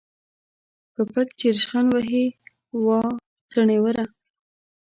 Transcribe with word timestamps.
په 0.93 1.01
پک 1.11 1.27
چې 1.39 1.47
پوسخند 1.53 1.89
وهې، 1.93 2.25
وا 2.83 2.99
څوڼوره. 3.49 4.05